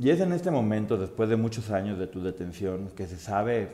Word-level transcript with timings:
Y 0.00 0.10
es 0.10 0.20
en 0.20 0.32
este 0.32 0.50
momento, 0.50 0.96
después 0.96 1.28
de 1.28 1.36
muchos 1.36 1.70
años 1.70 1.98
de 1.98 2.08
tu 2.08 2.20
detención, 2.20 2.90
que 2.96 3.06
se 3.06 3.16
sabe 3.16 3.68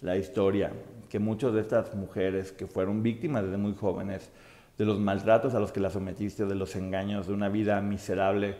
la 0.00 0.16
historia, 0.16 0.72
que 1.10 1.18
muchas 1.18 1.52
de 1.52 1.60
estas 1.60 1.94
mujeres 1.94 2.52
que 2.52 2.66
fueron 2.66 3.02
víctimas 3.02 3.44
desde 3.44 3.58
muy 3.58 3.74
jóvenes, 3.74 4.30
de 4.78 4.84
los 4.86 4.98
maltratos 4.98 5.54
a 5.54 5.60
los 5.60 5.70
que 5.70 5.80
las 5.80 5.92
sometiste, 5.92 6.46
de 6.46 6.54
los 6.54 6.74
engaños, 6.74 7.26
de 7.26 7.34
una 7.34 7.50
vida 7.50 7.80
miserable, 7.82 8.56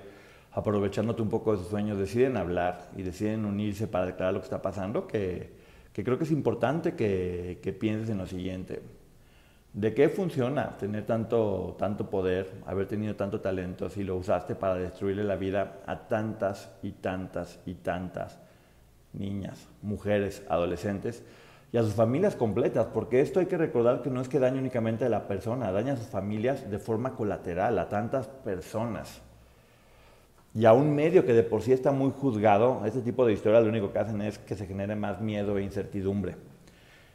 aprovechándote 0.53 1.23
un 1.23 1.31
poco 1.31 1.53
de 1.53 1.59
sus 1.59 1.69
sueños, 1.69 1.97
deciden 1.97 2.37
hablar 2.37 2.91
y 2.97 3.03
deciden 3.03 3.47
unirse 3.47 3.87
para 3.87 4.07
declarar 4.07 4.35
lo 4.35 4.41
que 4.41 4.47
está 4.47 4.61
pasando, 4.61 5.07
que, 5.07 5.57
creo 5.95 6.19
que 6.19 6.25
es 6.25 6.31
importante 6.31 6.95
que 6.95 7.77
pienses 7.81 8.11
en 8.11 8.19
lo 8.19 8.27
siguiente. 8.27 8.83
¿De 9.73 9.95
qué 9.95 10.09
funciona 10.09 10.77
tener 10.79 11.05
tanto, 11.05 11.77
tanto 11.79 12.09
poder, 12.09 12.51
haber 12.67 12.89
tenido 12.89 13.15
tanto 13.17 13.41
talento 13.41 13.91
si 13.91 14.03
lo 14.03 14.17
usaste 14.17 14.55
para 14.55 14.75
destruirle 14.75 15.25
la 15.25 15.37
vida 15.37 15.81
a 15.87 16.09
tantas 16.09 16.71
y 16.83 16.93
tantas 16.93 17.61
y 17.67 17.75
tantas 17.75 18.39
niñas, 19.13 19.69
mujeres, 19.83 20.43
adolescentes 20.49 21.23
y 21.71 21.77
a 21.77 21.83
sus 21.83 21.93
familias 21.93 22.35
completas? 22.35 22.87
Porque 22.87 23.21
esto 23.21 23.41
hay 23.41 23.47
que 23.47 23.59
recordar 23.59 24.01
que 24.01 24.11
no 24.11 24.23
es 24.23 24.29
que 24.29 24.39
dañe 24.39 24.59
únicamente 24.59 25.05
a 25.05 25.11
la 25.11 25.29
persona, 25.29 25.71
daña 25.71 25.93
a 25.93 25.97
sus 25.97 26.09
familias 26.09 26.69
de 26.69 26.79
forma 26.79 27.15
colateral, 27.15 27.79
a 27.79 27.89
tantas 27.89 28.27
personas. 28.27 29.21
Y 30.55 30.65
a 30.65 30.73
un 30.73 30.95
medio 30.95 31.27
que 31.27 31.35
de 31.35 31.43
por 31.43 31.61
sí 31.61 31.73
está 31.73 31.93
muy 31.93 32.11
juzgado, 32.11 32.83
este 32.87 33.03
tipo 33.03 33.27
de 33.27 33.35
historias 33.35 33.63
lo 33.63 33.69
único 33.69 33.93
que 33.93 33.99
hacen 33.99 34.23
es 34.23 34.39
que 34.39 34.57
se 34.57 34.67
genere 34.67 34.97
más 34.97 35.21
miedo 35.21 35.59
e 35.59 35.63
incertidumbre. 35.63 36.37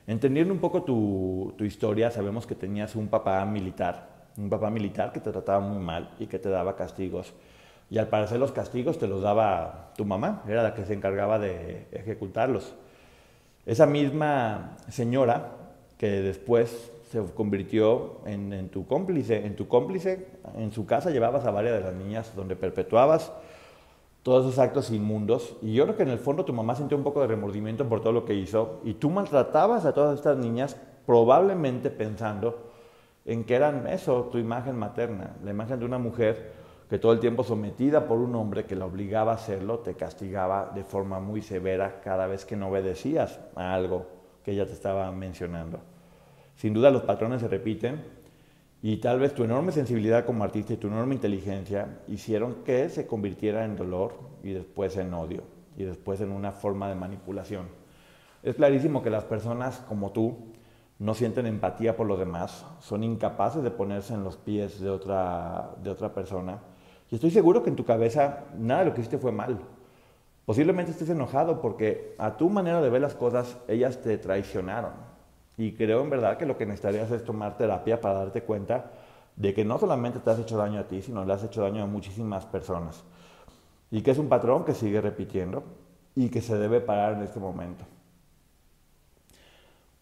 Entendiendo 0.05 0.53
un 0.53 0.59
poco 0.59 0.83
tu, 0.83 1.55
historia, 1.59 2.11
sabemos 2.11 2.45
que 2.45 2.55
tenías 2.55 2.95
un 2.95 3.07
papá 3.07 3.45
militar, 3.45 4.09
un 4.37 4.49
papá 4.49 4.69
militar 4.69 5.13
que 5.13 5.21
te 5.21 5.31
trataba 5.31 5.61
muy 5.61 5.81
mal 5.81 6.11
y 6.19 6.27
que 6.27 6.39
te 6.39 6.49
daba 6.49 6.75
castigos. 6.75 7.33
Y 7.89 7.97
al 7.99 8.07
parecer 8.07 8.39
los 8.39 8.51
castigos 8.51 8.97
te 8.97 9.07
los 9.07 9.21
daba 9.21 9.93
tu 9.95 10.03
mamá, 10.03 10.43
era 10.47 10.61
la 10.61 10.73
que 10.73 10.85
se 10.85 10.93
encargaba 10.93 11.39
de 11.39 11.87
ejecutarlos. 11.91 12.73
Esa 13.65 13.86
misma 13.86 14.75
señora 14.89 15.52
que 15.97 16.09
después 16.21 16.92
se 17.09 17.23
convirtió 17.33 18.21
en, 18.25 18.52
en, 18.52 18.69
tu 18.69 18.86
cómplice, 18.86 19.45
en 19.45 19.55
tu 19.55 19.69
cómplice, 19.69 20.27
en 20.58 20.71
su 20.73 20.86
casa 20.86 21.11
llevabas 21.11 21.45
a 21.45 21.52
varias 21.52 21.75
de 21.75 21.81
las 21.81 21.93
niñas 21.93 22.36
donde 22.36 22.58
perpetuabas 22.58 23.31
todos 24.23 24.45
esos 24.45 24.60
actos 24.60 24.89
inmundos. 24.89 25.56
Y 25.61 25.73
yo 25.73 25.84
creo 25.84 25.98
que 25.98 26.04
en 26.04 26.10
el 26.10 26.20
fondo 26.20 26.45
tu 26.45 26.54
mamá 26.54 26.76
sintió 26.76 26.98
un 26.98 27.04
poco 27.04 27.22
de 27.22 27.28
remordimiento 27.28 27.88
por 27.88 28.02
todo 28.02 28.14
lo 28.14 28.26
que 28.26 28.34
hizo. 28.34 28.80
Y 28.84 28.95
tú 28.95 29.10
maltratabas 29.10 29.86
a 29.86 29.94
todas 29.94 30.16
estas 30.16 30.38
niñas 30.38 30.78
probablemente 31.06 31.89
pensando 31.92 32.72
en 33.26 33.44
que 33.44 33.56
eran 33.56 33.88
eso, 33.88 34.30
tu 34.32 34.38
imagen 34.38 34.78
materna, 34.78 35.36
la 35.44 35.52
imagen 35.52 35.80
de 35.80 35.86
una 35.86 35.98
mujer 35.98 36.52
que 36.89 37.00
todo 37.00 37.14
el 37.14 37.20
tiempo 37.20 37.44
sometida 37.44 38.06
por 38.06 38.20
un 38.20 38.36
hombre 38.36 38.66
que 38.66 38.76
la 38.76 38.86
obligaba 38.86 39.32
a 39.32 39.36
hacerlo, 39.36 39.80
te 39.80 39.95
castigaba 39.95 40.72
de 40.76 40.84
forma 40.84 41.20
muy 41.20 41.42
severa 41.42 42.02
cada 42.04 42.28
vez 42.28 42.45
que 42.45 42.55
no 42.55 42.67
obedecías 42.67 43.40
a 43.55 43.73
algo 43.73 44.05
que 44.44 44.52
ella 44.52 44.66
te 44.66 44.73
estaba 44.73 45.10
mencionando. 45.11 45.80
Sin 46.55 46.73
duda 46.73 46.92
los 46.92 47.04
patrones 47.04 47.42
se 47.42 47.48
repiten 47.48 48.04
y 48.83 48.98
tal 48.98 49.17
vez 49.17 49.33
tu 49.33 49.45
enorme 49.45 49.71
sensibilidad 49.71 50.26
como 50.26 50.44
artista 50.44 50.73
y 50.73 50.77
tu 50.77 50.88
enorme 50.88 51.16
inteligencia 51.16 52.02
hicieron 52.10 52.66
que 52.66 52.89
se 52.89 53.08
convirtiera 53.08 53.64
en 53.64 53.77
dolor 53.77 54.20
y 54.44 54.52
después 54.52 54.98
en 54.98 55.14
odio 55.14 55.44
y 55.77 55.86
después 55.86 56.20
en 56.20 56.32
una 56.32 56.52
forma 56.52 56.89
de 56.89 56.95
manipulación. 56.95 57.67
Es 58.43 58.55
clarísimo 58.55 59.02
que 59.02 59.10
las 59.10 59.23
personas 59.23 59.77
como 59.88 60.11
tú 60.11 60.36
no 60.99 61.14
sienten 61.14 61.45
empatía 61.45 61.95
por 61.95 62.08
los 62.08 62.20
demás, 62.20 62.66
son 62.82 63.05
incapaces 63.05 63.64
de 63.64 63.72
ponerse 63.72 64.16
en 64.16 64.26
los 64.26 64.36
pies 64.36 64.82
de 64.82 64.89
otra, 64.89 65.72
de 65.82 65.89
otra 65.89 66.14
persona. 66.14 66.60
Y 67.10 67.16
estoy 67.16 67.32
seguro 67.32 67.64
que 67.64 67.70
en 67.70 67.77
tu 67.77 67.86
cabeza 67.86 68.48
nada 68.58 68.82
de 68.82 68.88
lo 68.88 68.93
que 68.93 68.99
hiciste 68.99 69.17
fue 69.17 69.32
mal. 69.32 69.60
Posiblemente 70.45 70.92
estés 70.92 71.10
enojado 71.10 71.61
porque 71.61 72.16
a 72.17 72.36
tu 72.36 72.49
manera 72.49 72.82
de 72.82 72.89
ver 72.89 73.02
las 73.02 73.16
cosas 73.16 73.58
ellas 73.70 74.02
te 74.02 74.17
traicionaron. 74.17 75.12
Y 75.58 75.73
creo 75.73 76.02
en 76.02 76.09
verdad 76.09 76.37
que 76.37 76.45
lo 76.45 76.58
que 76.58 76.65
necesitarías 76.65 77.11
es 77.11 77.23
tomar 77.23 77.58
terapia 77.58 78.02
para 78.02 78.19
darte 78.19 78.41
cuenta 78.41 78.91
de 79.36 79.53
que 79.53 79.65
no 79.65 79.80
solamente 79.80 80.19
te 80.19 80.30
has 80.30 80.39
hecho 80.39 80.58
daño 80.58 80.80
a 80.80 80.87
ti, 80.87 81.02
sino 81.02 81.25
le 81.25 81.33
has 81.33 81.43
hecho 81.43 81.61
daño 81.61 81.83
a 81.83 81.87
muchísimas 81.87 82.45
personas. 82.45 83.03
Y 83.92 84.02
que 84.02 84.11
es 84.11 84.17
un 84.17 84.30
patrón 84.30 84.65
que 84.65 84.73
sigue 84.73 85.02
repitiendo 85.02 85.63
y 86.15 86.30
que 86.30 86.42
se 86.42 86.58
debe 86.58 86.81
parar 86.81 87.13
en 87.13 87.23
este 87.23 87.39
momento. 87.39 87.86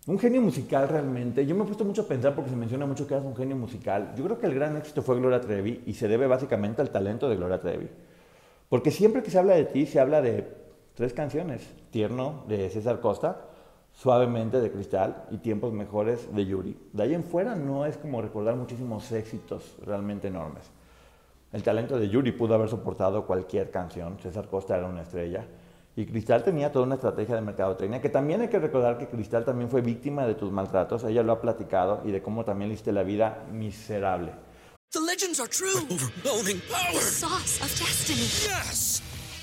Un 0.07 0.17
genio 0.17 0.41
musical 0.41 0.90
realmente, 0.90 1.45
yo 1.45 1.53
me 1.53 1.61
he 1.61 1.66
puesto 1.66 1.85
mucho 1.85 2.01
a 2.01 2.07
pensar 2.07 2.34
porque 2.34 2.50
se 2.50 2.56
menciona 2.56 2.88
mucho 2.88 3.06
que 3.06 3.13
eres 3.13 3.25
un 3.25 3.35
genio 3.35 3.56
musical. 3.56 4.13
Yo 4.16 4.23
creo 4.23 4.40
que 4.40 4.47
el 4.47 4.56
gran 4.56 4.75
éxito 4.75 5.03
fue 5.03 5.17
Gloria 5.17 5.40
Trevi 5.40 5.84
y 5.85 5.94
se 5.94 6.07
debe 6.07 6.25
básicamente 6.25 6.81
al 6.81 6.90
talento 6.90 7.29
de 7.29 7.35
Gloria 7.35 7.59
Trevi. 7.59 7.88
Porque 8.67 8.90
siempre 8.90 9.22
que 9.22 9.29
se 9.29 9.38
habla 9.38 9.53
de 9.53 9.66
ti, 9.66 9.85
se 9.85 10.00
habla 10.00 10.22
de 10.22 10.47
tres 10.95 11.13
canciones. 11.13 11.69
Tierno 11.91 12.45
de 12.47 12.69
César 12.72 13.00
Costa, 13.00 13.41
Suavemente 13.94 14.59
de 14.62 14.72
Cristal 14.72 15.25
y 15.29 15.38
Tiempos 15.38 15.74
Mejores 15.74 16.34
de 16.34 16.46
Yuri. 16.46 16.78
De 16.94 17.03
ahí 17.03 17.13
en 17.13 17.24
fuera 17.24 17.56
no 17.56 17.85
es 17.85 17.97
como 17.97 18.22
recordar 18.22 18.56
muchísimos 18.56 19.12
éxitos 19.12 19.75
realmente 19.85 20.28
enormes. 20.28 20.72
El 21.52 21.63
talento 21.63 22.00
de 22.00 22.09
Yuri 22.09 22.31
pudo 22.31 22.56
haber 22.56 22.69
soportado 22.69 23.28
cualquier 23.28 23.69
canción, 23.69 24.18
César 24.19 24.47
Costa 24.47 24.78
era 24.78 24.88
una 24.88 25.02
estrella, 25.02 25.46
y 25.96 26.06
Cristal 26.06 26.44
tenía 26.44 26.72
toda 26.72 26.85
una 26.85 26.96
estrategia 26.96 27.35
de 27.35 27.41
mercadotecnia, 27.41 28.02
que 28.02 28.09
también 28.09 28.40
hay 28.41 28.47
que 28.47 28.59
recordar 28.59 28.97
que 28.97 29.07
Cristal 29.07 29.44
también 29.44 29.69
fue 29.69 29.81
víctima 29.81 30.25
de 30.25 30.35
tus 30.35 30.50
maltratos, 30.50 31.03
ella 31.03 31.23
lo 31.23 31.34
ha 31.34 31.41
platicado, 31.41 32.02
y 32.06 32.12
de 32.12 32.22
cómo 32.22 32.46
también 32.46 32.69
le 32.69 32.75
hiciste 32.75 32.94
la 32.94 33.03
vida 33.03 33.46
miserable. 33.52 34.31
The 34.94 35.00
legends 35.02 35.40
are 35.40 35.50
true. 35.50 35.75
Overwhelming 35.90 36.62
power! 36.69 36.94
The 36.94 37.02
sauce 37.02 37.62
of 37.62 37.69
destiny. 37.79 38.22
Yes! 38.22 39.10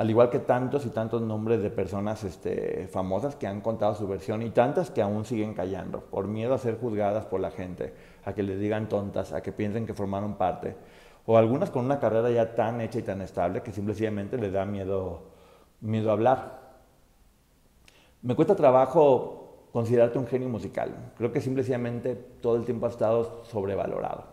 al 0.00 0.08
igual 0.08 0.30
que 0.30 0.38
tantos 0.38 0.86
y 0.86 0.88
tantos 0.88 1.20
nombres 1.20 1.62
de 1.62 1.68
personas 1.68 2.24
este, 2.24 2.88
famosas 2.90 3.36
que 3.36 3.46
han 3.46 3.60
contado 3.60 3.94
su 3.94 4.08
versión 4.08 4.40
y 4.40 4.48
tantas 4.48 4.90
que 4.90 5.02
aún 5.02 5.26
siguen 5.26 5.52
callando 5.52 6.00
por 6.00 6.26
miedo 6.26 6.54
a 6.54 6.58
ser 6.58 6.78
juzgadas 6.80 7.26
por 7.26 7.38
la 7.38 7.50
gente, 7.50 7.92
a 8.24 8.32
que 8.32 8.42
les 8.42 8.58
digan 8.58 8.88
tontas, 8.88 9.34
a 9.34 9.42
que 9.42 9.52
piensen 9.52 9.84
que 9.84 9.92
formaron 9.92 10.38
parte, 10.38 10.74
o 11.26 11.36
algunas 11.36 11.68
con 11.68 11.84
una 11.84 12.00
carrera 12.00 12.30
ya 12.30 12.54
tan 12.54 12.80
hecha 12.80 12.98
y 12.98 13.02
tan 13.02 13.20
estable 13.20 13.60
que 13.60 13.72
simplemente 13.72 14.38
les 14.38 14.54
da 14.54 14.64
miedo, 14.64 15.24
miedo 15.82 16.10
hablar. 16.10 16.78
Me 18.22 18.34
cuesta 18.34 18.56
trabajo 18.56 19.66
considerarte 19.70 20.18
un 20.18 20.26
genio 20.26 20.48
musical. 20.48 21.12
Creo 21.18 21.30
que 21.30 21.42
simplemente 21.42 22.14
todo 22.14 22.56
el 22.56 22.64
tiempo 22.64 22.86
has 22.86 22.94
estado 22.94 23.44
sobrevalorado. 23.44 24.24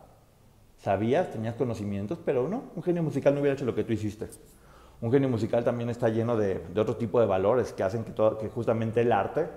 Sabías, 0.78 1.30
tenías 1.30 1.56
conocimientos, 1.56 2.20
pero 2.24 2.48
no, 2.48 2.64
un 2.74 2.84
genio 2.84 3.04
musical 3.04 3.34
no 3.34 3.42
hubiera 3.42 3.56
hecho 3.56 3.66
lo 3.66 3.76
que 3.76 3.84
tú 3.84 3.92
hiciste. 3.92 4.30
Un 5.00 5.12
genio 5.12 5.30
musical 5.30 5.64
también 5.64 5.90
está 5.90 6.10
lleno 6.10 6.36
de, 6.36 6.64
otro 6.76 6.96
tipo 6.96 7.20
de 7.20 7.28
valores 7.28 7.72
que 7.74 7.84
hacen 7.84 8.04
que 8.04 8.50
justamente 8.50 9.02
el 9.02 9.12
arte 9.12 9.48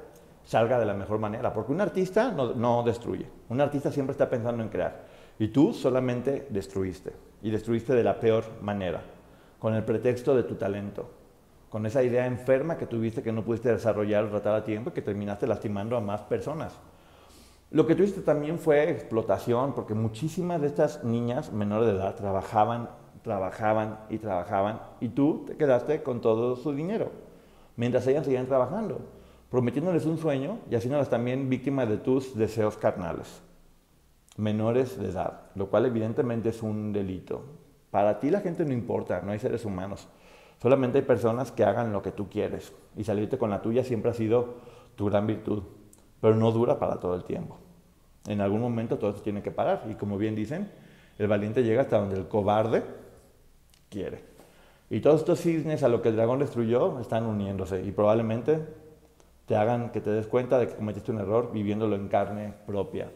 salga 0.45 0.79
de 0.79 0.87
la 0.87 0.95
mejor 0.95 1.19
manera. 1.19 1.53
Porque 1.53 1.73
un 1.73 1.81
artista 1.81 2.31
no, 2.31 2.55
no 2.55 2.83
destruye. 2.83 3.27
Un 3.49 3.61
artista 3.61 3.91
siempre 3.91 4.13
está 4.13 4.29
pensando 4.29 4.63
en 4.63 4.69
crear. 4.69 5.05
Y 5.39 5.49
tú 5.49 5.73
solamente 5.73 6.47
destruiste. 6.51 7.13
Y 7.43 7.51
destruiste 7.51 7.95
de 7.95 8.05
la 8.05 8.21
peor 8.21 8.45
manera. 8.61 9.03
Con 9.59 9.75
el 9.75 9.85
pretexto 9.85 10.35
de 10.37 10.43
tu 10.43 10.57
talento. 10.57 11.09
Con 11.71 11.87
esa 11.87 12.03
idea 12.03 12.27
enferma 12.27 12.77
que 12.77 12.87
tuviste 12.87 13.23
que 13.23 13.33
no 13.33 13.45
pudiste 13.45 13.71
desarrollar 13.71 14.25
o 14.25 14.31
tratar 14.31 14.57
a 14.57 14.65
tiempo 14.65 14.91
y 14.91 14.93
que 14.93 15.03
terminaste 15.03 15.47
lastimando 15.47 15.97
a 15.97 16.01
más 16.01 16.21
personas. 16.23 16.77
Lo 17.71 17.87
que 17.87 17.95
tuviste 17.95 18.23
también 18.23 18.59
fue 18.59 18.91
explotación, 18.91 19.75
porque 19.75 19.95
muchísimas 19.95 20.61
de 20.61 20.67
estas 20.67 21.05
niñas 21.05 21.53
menores 21.53 21.87
de 21.87 21.95
edad 21.95 22.17
trabajaban, 22.17 22.91
trabajaban 23.23 24.01
y 24.09 24.19
trabajaban, 24.19 24.81
y 25.01 25.09
tú 25.09 25.45
te 25.47 25.57
quedaste 25.57 26.03
con 26.03 26.21
todo 26.21 26.57
su 26.57 26.73
dinero, 26.73 27.11
mientras 27.77 28.07
ellas 28.07 28.25
seguían 28.25 28.47
trabajando, 28.47 29.01
prometiéndoles 29.51 30.07
un 30.07 30.19
sueño 30.19 30.59
y 30.71 30.75
haciéndolas 30.75 31.11
también 31.11 31.49
víctimas 31.49 31.89
de 31.89 31.99
tus 31.99 32.37
deseos 32.37 32.77
carnales, 32.77 33.43
menores 34.37 34.99
de 34.99 35.09
edad, 35.09 35.43
lo 35.55 35.69
cual 35.69 35.87
evidentemente 35.87 36.51
es 36.51 36.63
un 36.63 36.93
delito. 36.93 37.43
Para 37.91 38.21
ti 38.21 38.31
la 38.31 38.41
gente 38.41 38.65
no 38.65 38.73
importa, 38.73 39.21
no 39.23 39.33
hay 39.33 39.39
seres 39.39 39.65
humanos, 39.65 40.09
solamente 40.63 40.99
hay 40.99 41.05
personas 41.05 41.53
que 41.53 41.65
hagan 41.65 41.93
lo 41.93 42.03
que 42.03 42.13
tú 42.13 42.29
quieres, 42.29 42.73
y 42.97 43.05
salirte 43.05 43.39
con 43.39 43.51
la 43.51 43.63
tuya 43.63 43.85
siempre 43.85 44.11
ha 44.11 44.15
sido 44.15 44.55
tu 44.97 45.07
gran 45.07 45.27
virtud 45.27 45.63
pero 46.21 46.37
no 46.37 46.53
dura 46.53 46.79
para 46.79 47.01
todo 47.01 47.15
el 47.15 47.25
tiempo. 47.25 47.57
En 48.27 48.41
algún 48.41 48.61
momento 48.61 48.99
todo 48.99 49.11
esto 49.11 49.23
tiene 49.23 49.43
que 49.43 49.51
parar 49.51 49.87
y 49.91 49.95
como 49.95 50.19
bien 50.19 50.35
dicen, 50.35 50.71
el 51.21 51.29
valiente 51.29 51.63
llega 51.63 51.83
hasta 51.83 51.99
donde 51.99 52.17
el 52.17 52.29
cobarde 52.29 52.83
quiere. 53.91 54.25
Y 54.89 55.01
todos 55.01 55.21
estos 55.21 55.39
cisnes 55.41 55.83
a 55.83 55.89
lo 55.89 56.01
que 56.01 56.09
el 56.09 56.17
dragón 56.17 56.39
destruyó 56.39 56.99
están 56.99 57.27
uniéndose 57.27 57.85
y 57.85 57.93
probablemente 57.93 58.59
te 59.45 59.55
hagan 59.55 59.93
que 59.93 60.01
te 60.01 60.09
des 60.09 60.27
cuenta 60.27 60.59
de 60.59 60.69
que 60.69 60.77
cometiste 60.77 61.13
un 61.13 61.19
error 61.19 61.51
viviéndolo 61.53 61.95
en 61.95 62.09
carne 62.09 62.55
propia. 62.67 63.11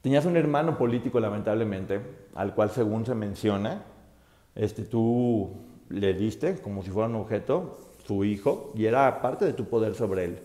Tenías 0.00 0.26
un 0.26 0.36
hermano 0.36 0.78
político, 0.78 1.18
lamentablemente, 1.18 2.00
al 2.36 2.54
cual, 2.54 2.70
según 2.70 3.04
se 3.04 3.16
menciona, 3.16 3.82
este, 4.54 4.84
tú 4.84 5.50
le 5.88 6.14
diste 6.14 6.60
como 6.60 6.84
si 6.84 6.90
fuera 6.90 7.08
un 7.08 7.16
objeto, 7.16 7.80
su 8.06 8.24
hijo, 8.24 8.70
y 8.76 8.84
era 8.84 9.20
parte 9.20 9.44
de 9.44 9.54
tu 9.54 9.64
poder 9.64 9.96
sobre 9.96 10.24
él. 10.24 10.38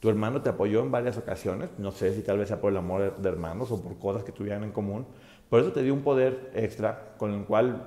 Tu 0.00 0.10
hermano 0.10 0.42
te 0.42 0.50
apoyó 0.50 0.80
en 0.80 0.90
varias 0.90 1.16
ocasiones, 1.16 1.70
no 1.78 1.92
sé 1.92 2.14
si 2.14 2.22
tal 2.22 2.38
vez 2.38 2.48
sea 2.48 2.60
por 2.60 2.70
el 2.70 2.76
amor 2.76 3.16
de 3.16 3.28
hermanos 3.28 3.70
o 3.70 3.82
por 3.82 3.98
cosas 3.98 4.24
que 4.24 4.32
tuvieran 4.32 4.62
en 4.62 4.72
común, 4.72 5.06
por 5.48 5.60
eso 5.60 5.72
te 5.72 5.82
dio 5.82 5.94
un 5.94 6.02
poder 6.02 6.50
extra 6.54 7.14
con 7.18 7.32
el 7.32 7.44
cual 7.44 7.82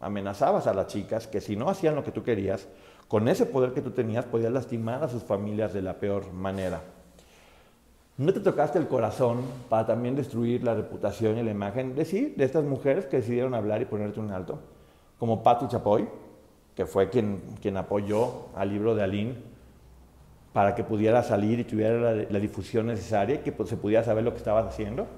amenazabas 0.00 0.66
a 0.66 0.74
las 0.74 0.88
chicas 0.88 1.26
que 1.26 1.40
si 1.40 1.56
no 1.56 1.68
hacían 1.68 1.94
lo 1.94 2.04
que 2.04 2.12
tú 2.12 2.22
querías, 2.22 2.68
con 3.08 3.28
ese 3.28 3.46
poder 3.46 3.72
que 3.72 3.80
tú 3.80 3.90
tenías 3.90 4.24
podías 4.24 4.52
lastimar 4.52 5.02
a 5.04 5.08
sus 5.08 5.22
familias 5.22 5.72
de 5.72 5.82
la 5.82 5.94
peor 5.94 6.32
manera. 6.32 6.80
¿No 8.16 8.32
te 8.32 8.40
tocaste 8.40 8.78
el 8.78 8.86
corazón 8.86 9.42
para 9.68 9.86
también 9.86 10.14
destruir 10.14 10.62
la 10.62 10.74
reputación 10.74 11.36
y 11.36 11.42
la 11.42 11.50
imagen 11.50 11.96
de 11.96 12.04
sí, 12.04 12.32
de 12.36 12.44
estas 12.44 12.64
mujeres 12.64 13.06
que 13.06 13.16
decidieron 13.16 13.54
hablar 13.54 13.82
y 13.82 13.86
ponerte 13.86 14.20
un 14.20 14.30
alto? 14.30 14.60
Como 15.18 15.42
Patti 15.42 15.66
Chapoy, 15.66 16.08
que 16.76 16.86
fue 16.86 17.08
quien, 17.08 17.40
quien 17.60 17.76
apoyó 17.76 18.46
al 18.54 18.68
libro 18.68 18.94
de 18.94 19.02
Aline 19.02 19.34
para 20.52 20.76
que 20.76 20.84
pudiera 20.84 21.24
salir 21.24 21.58
y 21.58 21.64
tuviera 21.64 22.12
la, 22.12 22.38
difusión 22.38 22.86
necesaria 22.86 23.36
y 23.36 23.38
que 23.38 23.50
pues, 23.50 23.68
se 23.68 23.76
pudiera 23.76 24.04
saber 24.04 24.22
lo 24.22 24.30
que 24.30 24.38
estabas 24.38 24.66
haciendo. 24.66 25.08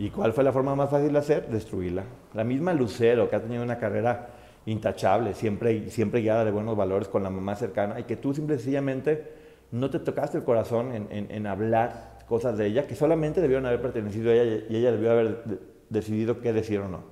¿Y 0.00 0.08
cuál 0.08 0.32
fue 0.32 0.42
la 0.42 0.50
forma 0.50 0.74
más 0.74 0.88
fácil 0.88 1.12
de 1.12 1.18
hacer? 1.18 1.48
Destruirla. 1.50 2.04
La 2.32 2.42
misma 2.42 2.72
Lucero, 2.72 3.28
que 3.28 3.36
ha 3.36 3.42
tenido 3.42 3.62
una 3.62 3.76
carrera 3.76 4.30
intachable, 4.64 5.34
siempre, 5.34 5.90
siempre 5.90 6.22
guiada 6.22 6.42
de 6.46 6.50
buenos 6.50 6.74
valores 6.74 7.06
con 7.06 7.22
la 7.22 7.28
mamá 7.28 7.54
cercana, 7.54 8.00
y 8.00 8.04
que 8.04 8.16
tú 8.16 8.32
simple 8.32 8.56
sencillamente 8.56 9.30
no 9.72 9.90
te 9.90 9.98
tocaste 9.98 10.38
el 10.38 10.44
corazón 10.44 11.06
en, 11.10 11.46
hablar 11.46 12.18
cosas 12.26 12.56
de 12.56 12.68
ella 12.68 12.86
que 12.86 12.94
solamente 12.94 13.42
debieron 13.42 13.66
haber 13.66 13.82
pertenecido 13.82 14.30
a 14.30 14.36
ella 14.36 14.64
y 14.70 14.76
ella 14.76 14.90
debió 14.90 15.10
haber 15.10 15.44
decidido 15.90 16.40
qué 16.40 16.54
decir 16.54 16.80
o 16.80 16.88
no. 16.88 17.02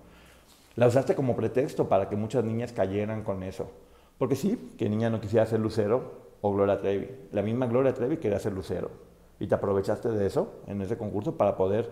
La 0.74 0.86
usaste 0.86 1.14
como 1.14 1.36
pretexto 1.36 1.90
para 1.90 2.08
que 2.08 2.16
muchas 2.16 2.42
niñas 2.42 2.72
cayeran 2.72 3.22
con 3.22 3.42
eso. 3.42 3.70
Porque 4.16 4.34
sí, 4.34 4.72
que 4.78 4.88
niña 4.88 5.10
no 5.10 5.20
quisiera 5.20 5.44
ser 5.44 5.60
Lucero, 5.60 6.22
o 6.40 6.54
Gloria 6.54 6.78
Trevi. 6.78 7.10
La 7.32 7.42
misma 7.42 7.66
Gloria 7.66 7.92
Trevi 7.92 8.16
quería 8.16 8.38
ser 8.38 8.54
Lucero. 8.54 8.90
Y 9.38 9.46
te 9.46 9.54
aprovechaste 9.54 10.08
de 10.08 10.26
eso 10.26 10.62
en 10.66 10.80
ese 10.80 10.96
concurso 10.96 11.36
para 11.36 11.54
poder 11.54 11.90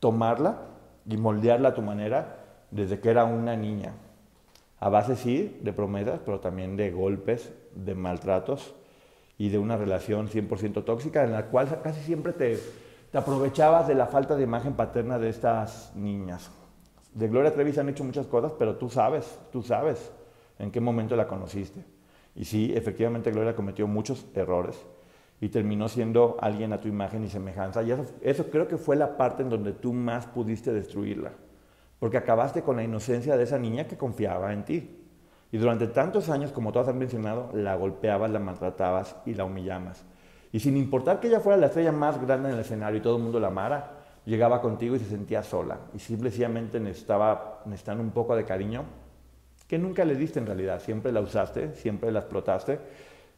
tomarla 0.00 0.58
y 1.08 1.16
moldearla 1.16 1.70
a 1.70 1.74
tu 1.74 1.82
manera 1.82 2.44
desde 2.70 3.00
que 3.00 3.10
era 3.10 3.24
una 3.24 3.56
niña. 3.56 3.94
A 4.78 4.88
base 4.88 5.16
sí 5.16 5.58
de 5.62 5.72
promesas, 5.72 6.20
pero 6.24 6.40
también 6.40 6.76
de 6.76 6.90
golpes, 6.90 7.52
de 7.74 7.94
maltratos 7.94 8.74
y 9.38 9.48
de 9.48 9.58
una 9.58 9.76
relación 9.76 10.28
100% 10.28 10.84
tóxica 10.84 11.24
en 11.24 11.32
la 11.32 11.46
cual 11.46 11.80
casi 11.82 12.02
siempre 12.02 12.32
te, 12.32 12.58
te 13.10 13.18
aprovechabas 13.18 13.88
de 13.88 13.94
la 13.94 14.06
falta 14.06 14.36
de 14.36 14.42
imagen 14.42 14.74
paterna 14.74 15.18
de 15.18 15.28
estas 15.28 15.94
niñas. 15.94 16.50
De 17.14 17.28
Gloria 17.28 17.52
Trevi 17.52 17.72
se 17.72 17.80
han 17.80 17.88
hecho 17.88 18.04
muchas 18.04 18.26
cosas, 18.26 18.52
pero 18.58 18.76
tú 18.76 18.90
sabes, 18.90 19.38
tú 19.50 19.62
sabes 19.62 20.12
en 20.58 20.70
qué 20.70 20.80
momento 20.80 21.16
la 21.16 21.26
conociste. 21.26 21.84
Y 22.34 22.44
sí, 22.44 22.72
efectivamente 22.74 23.30
Gloria 23.30 23.56
cometió 23.56 23.86
muchos 23.86 24.26
errores 24.34 24.76
y 25.40 25.48
terminó 25.48 25.88
siendo 25.88 26.36
alguien 26.40 26.72
a 26.72 26.80
tu 26.80 26.88
imagen 26.88 27.24
y 27.24 27.28
semejanza. 27.28 27.82
Y 27.82 27.92
eso, 28.22 28.50
creo 28.50 28.68
que 28.68 28.78
fue 28.78 28.96
la 28.96 29.16
parte 29.16 29.42
en 29.42 29.50
donde 29.50 29.72
tú 29.72 29.92
más 29.92 30.26
pudiste 30.26 30.72
destruirla, 30.72 31.32
porque 31.98 32.16
acabaste 32.16 32.62
con 32.62 32.76
la 32.76 32.84
inocencia 32.84 33.36
de 33.36 33.44
esa 33.44 33.58
niña 33.58 33.86
que 33.86 33.96
confiaba 33.96 34.52
en 34.52 34.64
ti. 34.64 35.02
Y 35.52 35.58
durante 35.58 35.86
tantos 35.86 36.28
años, 36.28 36.52
como 36.52 36.72
todas 36.72 36.88
han 36.88 36.98
mencionado, 36.98 37.50
la 37.52 37.76
golpeabas, 37.76 38.30
la 38.30 38.40
maltratabas 38.40 39.16
y 39.26 39.34
la 39.34 39.44
humillabas. 39.44 40.04
Y 40.52 40.60
sin 40.60 40.76
importar 40.76 41.20
que 41.20 41.28
ella 41.28 41.40
fuera 41.40 41.56
la 41.58 41.66
estrella 41.66 41.92
más 41.92 42.20
grande 42.20 42.48
en 42.48 42.54
el 42.54 42.60
escenario 42.60 42.98
y 42.98 43.02
todo 43.02 43.16
el 43.16 43.22
mundo 43.22 43.38
la 43.38 43.48
amara, 43.48 43.92
llegaba 44.24 44.60
contigo 44.60 44.96
y 44.96 44.98
se 44.98 45.04
sentía 45.04 45.42
sola. 45.42 45.78
Y 45.94 45.98
simplemente 45.98 46.80
necesitaba, 46.80 47.62
necesitaba 47.66 48.00
un 48.00 48.10
poco 48.10 48.34
de 48.34 48.44
cariño 48.44 48.84
que 49.68 49.78
nunca 49.78 50.04
le 50.04 50.14
diste 50.14 50.38
en 50.38 50.46
realidad, 50.46 50.80
siempre 50.80 51.12
la 51.12 51.20
usaste, 51.20 51.74
siempre 51.74 52.10
la 52.10 52.20
explotaste 52.20 52.78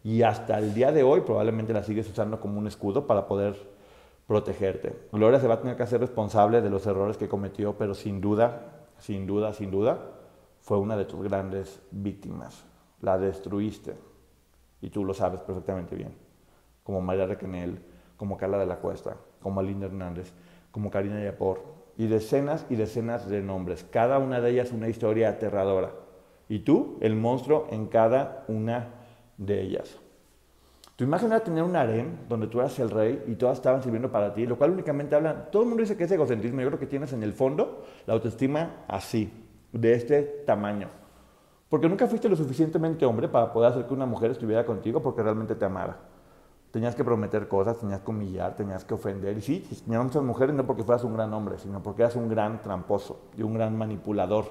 y 0.08 0.22
hasta 0.22 0.58
el 0.58 0.72
día 0.72 0.90
de 0.90 1.02
hoy 1.02 1.20
probablemente 1.20 1.75
la 1.75 1.82
sigues 1.82 2.08
usando 2.08 2.40
como 2.40 2.58
un 2.58 2.66
escudo 2.66 3.06
para 3.06 3.26
poder 3.26 3.55
protegerte. 4.26 4.96
Gloria 5.12 5.38
se 5.38 5.46
va 5.46 5.56
a 5.56 5.60
tener 5.60 5.76
que 5.76 5.82
hacer 5.82 6.00
responsable 6.00 6.62
de 6.62 6.70
los 6.70 6.87
errores 6.87 7.19
que 7.19 7.28
cometió, 7.28 7.76
pero 7.76 7.93
sin 7.93 8.19
duda, 8.19 8.87
sin 8.96 9.26
duda, 9.26 9.52
sin 9.52 9.70
duda, 9.70 9.99
fue 10.62 10.79
una 10.79 10.96
de 10.96 11.05
tus 11.05 11.22
grandes 11.22 11.82
víctimas. 11.91 12.65
La 13.03 13.19
destruiste 13.19 13.96
y 14.81 14.88
tú 14.88 15.05
lo 15.05 15.12
sabes 15.12 15.41
perfectamente 15.41 15.94
bien, 15.94 16.15
como 16.84 17.03
María 17.03 17.27
Requenel, 17.27 17.79
como 18.17 18.38
Carla 18.38 18.56
de 18.56 18.65
la 18.65 18.77
Cuesta, 18.77 19.15
como 19.43 19.60
Alinda 19.60 19.88
Hernández, 19.88 20.32
como 20.70 20.91
Karina 20.91 21.22
Yapor, 21.22 21.60
y 21.98 22.06
decenas 22.06 22.65
y 22.70 22.77
decenas 22.77 23.29
de 23.29 23.43
nombres, 23.43 23.84
cada 23.84 24.19
una 24.20 24.41
de 24.41 24.53
ellas 24.53 24.72
una 24.72 24.88
historia 24.88 25.29
aterradora 25.29 25.93
y 26.48 26.60
tú 26.60 26.96
el 27.03 27.15
monstruo 27.15 27.67
en 27.70 27.88
cada 27.88 28.46
una 28.48 28.97
de 29.38 29.62
ellas. 29.62 29.98
Tu 30.96 31.04
imagen 31.04 31.28
era 31.28 31.40
tener 31.40 31.62
un 31.62 31.76
harén 31.76 32.26
donde 32.28 32.48
tú 32.48 32.58
eras 32.58 32.76
el 32.80 32.90
rey 32.90 33.22
y 33.28 33.36
todas 33.36 33.58
estaban 33.58 33.82
sirviendo 33.82 34.10
para 34.10 34.34
ti, 34.34 34.46
lo 34.46 34.58
cual 34.58 34.72
únicamente 34.72 35.14
habla, 35.14 35.48
todo 35.48 35.62
el 35.62 35.68
mundo 35.68 35.82
dice 35.82 35.96
que 35.96 36.04
es 36.04 36.10
egocentrismo, 36.10 36.60
yo 36.60 36.66
creo 36.66 36.80
que 36.80 36.86
tienes 36.86 37.12
en 37.12 37.22
el 37.22 37.32
fondo 37.32 37.84
la 38.04 38.14
autoestima 38.14 38.84
así, 38.88 39.32
de 39.72 39.94
este 39.94 40.22
tamaño. 40.44 40.88
Porque 41.68 41.88
nunca 41.88 42.06
fuiste 42.08 42.28
lo 42.28 42.34
suficientemente 42.34 43.06
hombre 43.06 43.28
para 43.28 43.52
poder 43.52 43.70
hacer 43.70 43.86
que 43.86 43.94
una 43.94 44.06
mujer 44.06 44.32
estuviera 44.32 44.66
contigo 44.66 45.00
porque 45.00 45.22
realmente 45.22 45.54
te 45.54 45.64
amara. 45.64 45.98
Tenías 46.70 46.94
que 46.94 47.04
prometer 47.04 47.46
cosas, 47.46 47.78
tenías 47.78 48.00
que 48.00 48.10
humillar, 48.10 48.56
tenías 48.56 48.84
que 48.84 48.94
ofender. 48.94 49.36
Y 49.38 49.40
sí, 49.40 49.60
tenías 49.84 50.02
muchas 50.02 50.22
mujeres 50.22 50.54
no 50.54 50.66
porque 50.66 50.82
fueras 50.82 51.04
un 51.04 51.14
gran 51.14 51.32
hombre, 51.32 51.58
sino 51.58 51.82
porque 51.82 52.02
eras 52.02 52.16
un 52.16 52.28
gran 52.28 52.62
tramposo 52.62 53.20
y 53.36 53.42
un 53.42 53.54
gran 53.54 53.76
manipulador. 53.76 54.46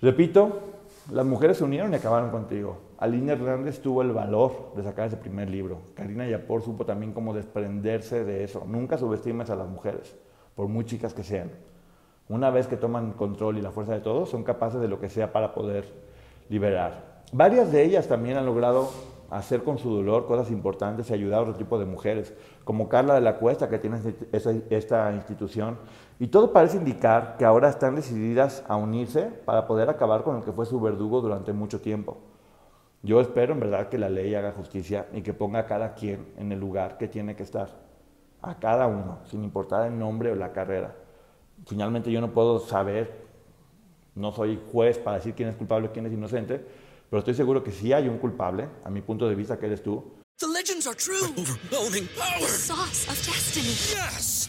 Repito, 0.00 0.81
las 1.10 1.26
mujeres 1.26 1.58
se 1.58 1.64
unieron 1.64 1.92
y 1.92 1.96
acabaron 1.96 2.30
contigo. 2.30 2.78
Aline 2.98 3.32
Hernández 3.32 3.80
tuvo 3.80 4.02
el 4.02 4.12
valor 4.12 4.72
de 4.76 4.84
sacar 4.84 5.08
ese 5.08 5.16
primer 5.16 5.50
libro. 5.50 5.78
Karina 5.94 6.26
Yapor 6.26 6.62
supo 6.62 6.86
también 6.86 7.12
cómo 7.12 7.34
desprenderse 7.34 8.24
de 8.24 8.44
eso. 8.44 8.64
Nunca 8.66 8.96
subestimes 8.96 9.50
a 9.50 9.56
las 9.56 9.68
mujeres, 9.68 10.16
por 10.54 10.68
muy 10.68 10.84
chicas 10.84 11.12
que 11.12 11.24
sean. 11.24 11.50
Una 12.28 12.50
vez 12.50 12.68
que 12.68 12.76
toman 12.76 13.12
control 13.12 13.58
y 13.58 13.62
la 13.62 13.72
fuerza 13.72 13.92
de 13.92 14.00
todos, 14.00 14.30
son 14.30 14.44
capaces 14.44 14.80
de 14.80 14.88
lo 14.88 15.00
que 15.00 15.08
sea 15.08 15.32
para 15.32 15.54
poder 15.54 15.84
liberar. 16.48 17.22
Varias 17.32 17.72
de 17.72 17.82
ellas 17.82 18.06
también 18.06 18.36
han 18.36 18.46
logrado 18.46 18.90
hacer 19.32 19.64
con 19.64 19.78
su 19.78 19.90
dolor 19.90 20.26
cosas 20.26 20.50
importantes 20.50 21.08
y 21.08 21.14
ayudar 21.14 21.38
a 21.38 21.42
otro 21.42 21.54
tipo 21.54 21.78
de 21.78 21.86
mujeres, 21.86 22.34
como 22.64 22.88
Carla 22.88 23.14
de 23.14 23.22
la 23.22 23.38
Cuesta, 23.38 23.68
que 23.68 23.78
tiene 23.78 23.98
esta 24.32 25.12
institución. 25.12 25.78
Y 26.18 26.26
todo 26.26 26.52
parece 26.52 26.76
indicar 26.76 27.36
que 27.38 27.46
ahora 27.46 27.70
están 27.70 27.96
decididas 27.96 28.62
a 28.68 28.76
unirse 28.76 29.22
para 29.22 29.66
poder 29.66 29.88
acabar 29.88 30.22
con 30.22 30.36
el 30.36 30.44
que 30.44 30.52
fue 30.52 30.66
su 30.66 30.78
verdugo 30.80 31.22
durante 31.22 31.54
mucho 31.54 31.80
tiempo. 31.80 32.18
Yo 33.02 33.20
espero 33.22 33.54
en 33.54 33.60
verdad 33.60 33.88
que 33.88 33.98
la 33.98 34.10
ley 34.10 34.34
haga 34.34 34.52
justicia 34.52 35.06
y 35.14 35.22
que 35.22 35.32
ponga 35.32 35.60
a 35.60 35.66
cada 35.66 35.94
quien 35.94 36.26
en 36.36 36.52
el 36.52 36.60
lugar 36.60 36.98
que 36.98 37.08
tiene 37.08 37.34
que 37.34 37.42
estar, 37.42 37.70
a 38.42 38.56
cada 38.56 38.86
uno, 38.86 39.20
sin 39.24 39.42
importar 39.42 39.86
el 39.86 39.98
nombre 39.98 40.30
o 40.30 40.34
la 40.34 40.52
carrera. 40.52 40.94
Finalmente 41.66 42.12
yo 42.12 42.20
no 42.20 42.32
puedo 42.32 42.58
saber, 42.58 43.22
no 44.14 44.30
soy 44.30 44.60
juez 44.70 44.98
para 44.98 45.16
decir 45.16 45.34
quién 45.34 45.48
es 45.48 45.56
culpable 45.56 45.88
o 45.88 45.92
quién 45.92 46.04
es 46.04 46.12
inocente, 46.12 46.91
pero 47.12 47.18
estoy 47.18 47.34
seguro 47.34 47.62
que 47.62 47.70
si 47.70 47.92
hay 47.92 48.08
un 48.08 48.16
culpable, 48.16 48.66
a 48.84 48.88
mi 48.88 49.02
punto 49.02 49.28
de 49.28 49.34
vista 49.34 49.58
que 49.58 49.66
eres 49.66 49.82
tú, 49.82 50.02
The 50.38 50.46
legends 50.46 50.86
are 50.86 50.96
true. 50.96 51.28
Overwhelming 51.36 52.08
The 52.08 52.18
power! 52.18 52.48
sauce 52.48 53.06
of 53.06 53.16
destiny. 53.26 53.76
Yes! 53.92 54.48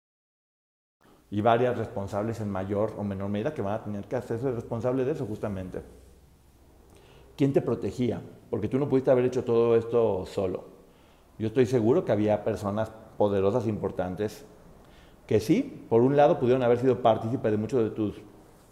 Y 1.31 1.39
varias 1.39 1.77
responsables 1.77 2.41
en 2.41 2.51
mayor 2.51 2.93
o 2.97 3.03
menor 3.03 3.29
medida 3.29 3.53
que 3.53 3.61
van 3.61 3.75
a 3.75 3.83
tener 3.83 4.03
que 4.03 4.17
hacerse 4.17 4.51
responsables 4.51 5.05
de 5.05 5.13
eso 5.13 5.25
justamente. 5.25 5.81
¿Quién 7.37 7.53
te 7.53 7.61
protegía? 7.61 8.21
Porque 8.49 8.67
tú 8.67 8.77
no 8.77 8.89
pudiste 8.89 9.09
haber 9.09 9.25
hecho 9.25 9.45
todo 9.45 9.77
esto 9.77 10.25
solo. 10.25 10.65
Yo 11.39 11.47
estoy 11.47 11.65
seguro 11.65 12.03
que 12.03 12.11
había 12.11 12.43
personas 12.43 12.91
poderosas, 13.17 13.65
importantes, 13.65 14.45
que 15.25 15.39
sí, 15.39 15.85
por 15.89 16.01
un 16.01 16.17
lado 16.17 16.37
pudieron 16.37 16.63
haber 16.63 16.79
sido 16.79 17.01
partícipes 17.01 17.49
de 17.49 17.57
muchos 17.57 17.81
de 17.81 17.91
tus 17.91 18.21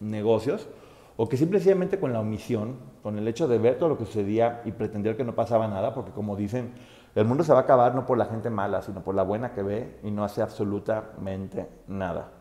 negocios, 0.01 0.67
o 1.15 1.29
que 1.29 1.37
simplemente 1.37 1.99
con 1.99 2.11
la 2.11 2.19
omisión, 2.19 2.75
con 3.01 3.17
el 3.17 3.27
hecho 3.27 3.47
de 3.47 3.57
ver 3.57 3.77
todo 3.77 3.89
lo 3.89 3.97
que 3.97 4.05
sucedía 4.05 4.61
y 4.65 4.73
pretender 4.73 5.15
que 5.15 5.23
no 5.23 5.33
pasaba 5.33 5.67
nada, 5.67 5.93
porque 5.93 6.11
como 6.11 6.35
dicen, 6.35 6.73
el 7.15 7.25
mundo 7.25 7.43
se 7.45 7.53
va 7.53 7.59
a 7.59 7.61
acabar 7.61 7.95
no 7.95 8.05
por 8.05 8.17
la 8.17 8.25
gente 8.25 8.49
mala, 8.49 8.81
sino 8.81 9.01
por 9.01 9.15
la 9.15 9.23
buena 9.23 9.53
que 9.53 9.63
ve 9.63 9.99
y 10.03 10.11
no 10.11 10.25
hace 10.25 10.41
absolutamente 10.41 11.67
nada. 11.87 12.38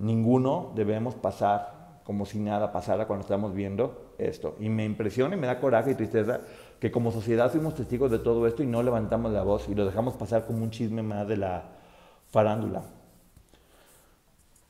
Ninguno 0.00 0.72
debemos 0.74 1.14
pasar 1.14 2.00
como 2.04 2.24
si 2.26 2.40
nada 2.40 2.72
pasara 2.72 3.06
cuando 3.06 3.22
estamos 3.22 3.54
viendo 3.54 4.14
esto. 4.18 4.56
Y 4.58 4.68
me 4.70 4.84
impresiona 4.84 5.36
y 5.36 5.38
me 5.38 5.46
da 5.46 5.60
coraje 5.60 5.92
y 5.92 5.94
tristeza 5.94 6.40
que 6.80 6.90
como 6.90 7.12
sociedad 7.12 7.52
fuimos 7.52 7.74
testigos 7.74 8.10
de 8.10 8.18
todo 8.18 8.46
esto 8.46 8.62
y 8.62 8.66
no 8.66 8.82
levantamos 8.82 9.30
la 9.30 9.42
voz 9.42 9.68
y 9.68 9.74
lo 9.74 9.84
dejamos 9.84 10.14
pasar 10.14 10.46
como 10.46 10.64
un 10.64 10.70
chisme 10.70 11.02
más 11.02 11.28
de 11.28 11.36
la 11.36 11.64
farándula. 12.30 12.82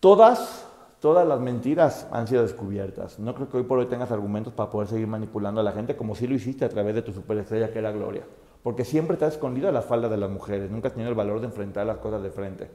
Todas, 0.01 0.67
todas 1.01 1.27
las 1.27 1.39
mentiras 1.39 2.09
han 2.11 2.27
sido 2.27 2.43
descubiertas. 2.43 3.21
No 3.21 3.35
creo 3.35 3.49
que 3.49 3.59
hoy 3.59 3.63
por 3.63 3.79
hoy 3.79 3.87
tengas 3.87 4.11
argumentos 4.11 4.53
para 4.53 4.71
poder 4.71 4.89
seguir 4.89 5.07
manipulando 5.07 5.61
a 5.61 5.65
la 5.65 5.73
gente 5.73 5.97
como 5.97 6.17
si 6.17 6.27
lo 6.27 6.35
hiciste 6.35 6.65
a 6.65 6.69
través 6.69 6.95
de 6.95 7.03
tu 7.03 7.13
superestrella 7.13 7.71
que 7.71 7.79
era 7.79 7.93
Gloria. 7.93 8.25
Porque 8.65 8.85
siempre 8.85 9.17
te 9.17 9.25
has 9.25 9.35
escondido 9.35 9.69
a 9.69 9.73
la 9.73 9.83
falda 9.83 10.09
de 10.09 10.17
las 10.17 10.31
mujeres, 10.31 10.71
nunca 10.71 10.89
has 10.89 10.95
tenido 10.95 11.11
el 11.11 11.17
valor 11.17 11.41
de 11.41 11.47
enfrentar 11.47 11.87
las 11.87 11.99
cosas 11.99 12.23
de 12.23 12.31
frente. 12.31 12.71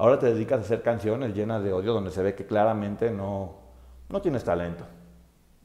Ahora 0.00 0.18
te 0.18 0.32
dedicas 0.32 0.60
a 0.60 0.62
hacer 0.62 0.80
canciones 0.80 1.34
llenas 1.34 1.62
de 1.62 1.74
odio 1.74 1.92
donde 1.92 2.10
se 2.10 2.22
ve 2.22 2.34
que 2.34 2.46
claramente 2.46 3.10
no, 3.10 3.56
no 4.08 4.22
tienes 4.22 4.42
talento. 4.42 4.82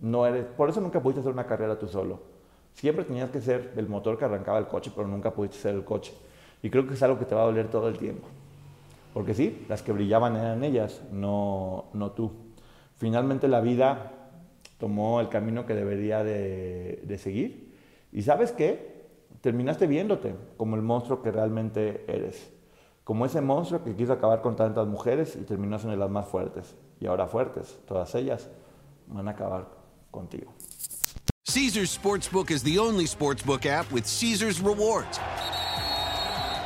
No 0.01 0.27
eres, 0.27 0.43
por 0.43 0.69
eso 0.69 0.81
nunca 0.81 1.01
pudiste 1.01 1.21
hacer 1.21 1.31
una 1.31 1.45
carrera 1.45 1.79
tú 1.79 1.87
solo. 1.87 2.19
Siempre 2.73 3.05
tenías 3.05 3.29
que 3.29 3.39
ser 3.39 3.71
el 3.77 3.87
motor 3.87 4.17
que 4.17 4.25
arrancaba 4.25 4.59
el 4.59 4.67
coche, 4.67 4.91
pero 4.93 5.07
nunca 5.07 5.31
pudiste 5.31 5.55
ser 5.55 5.73
el 5.73 5.85
coche. 5.85 6.13
Y 6.61 6.69
creo 6.69 6.85
que 6.85 6.95
es 6.95 7.03
algo 7.03 7.17
que 7.17 7.23
te 7.23 7.33
va 7.33 7.43
a 7.43 7.45
doler 7.45 7.69
todo 7.69 7.87
el 7.87 7.97
tiempo. 7.97 8.27
Porque 9.13 9.33
sí, 9.33 9.65
las 9.69 9.81
que 9.81 9.93
brillaban 9.93 10.35
eran 10.35 10.65
ellas, 10.65 11.01
no, 11.13 11.85
no 11.93 12.11
tú. 12.11 12.33
Finalmente 12.97 13.47
la 13.47 13.61
vida 13.61 14.11
tomó 14.77 15.21
el 15.21 15.29
camino 15.29 15.65
que 15.65 15.75
debería 15.75 16.25
de, 16.25 17.03
de 17.05 17.17
seguir. 17.17 17.73
Y 18.11 18.23
sabes 18.23 18.51
qué? 18.51 19.05
Terminaste 19.39 19.87
viéndote 19.87 20.35
como 20.57 20.75
el 20.75 20.81
monstruo 20.81 21.21
que 21.21 21.31
realmente 21.31 22.03
eres. 22.09 22.51
Como 23.05 23.25
ese 23.25 23.39
monstruo 23.39 23.83
que 23.83 23.95
quiso 23.95 24.13
acabar 24.13 24.41
con 24.41 24.55
tantas 24.55 24.87
mujeres 24.87 25.35
y 25.35 25.43
terminó 25.45 25.77
siendo 25.77 25.95
las 25.95 26.09
más 26.09 26.27
fuertes. 26.27 26.75
Y 26.99 27.05
ahora 27.05 27.27
fuertes, 27.27 27.79
todas 27.87 28.13
ellas, 28.15 28.49
van 29.07 29.27
a 29.27 29.31
acabar 29.31 29.67
contigo. 30.09 30.51
Caesars 31.45 31.91
Sportsbook 31.91 32.49
is 32.49 32.63
the 32.63 32.79
only 32.79 33.05
sportsbook 33.05 33.67
app 33.67 33.89
with 33.91 34.05
Caesars 34.05 34.59
rewards. 34.59 35.19